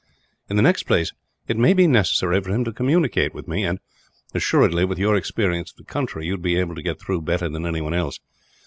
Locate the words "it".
1.47-1.57